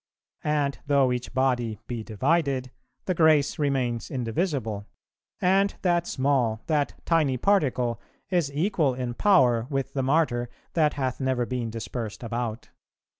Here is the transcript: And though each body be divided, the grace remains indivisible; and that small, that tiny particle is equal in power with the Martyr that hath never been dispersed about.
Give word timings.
And 0.43 0.79
though 0.87 1.11
each 1.11 1.31
body 1.31 1.77
be 1.85 2.01
divided, 2.03 2.71
the 3.05 3.13
grace 3.13 3.59
remains 3.59 4.09
indivisible; 4.09 4.87
and 5.39 5.75
that 5.83 6.07
small, 6.07 6.63
that 6.65 6.95
tiny 7.05 7.37
particle 7.37 8.01
is 8.31 8.51
equal 8.51 8.95
in 8.95 9.13
power 9.13 9.67
with 9.69 9.93
the 9.93 10.01
Martyr 10.01 10.49
that 10.73 10.95
hath 10.95 11.19
never 11.19 11.45
been 11.45 11.69
dispersed 11.69 12.23
about. 12.23 12.71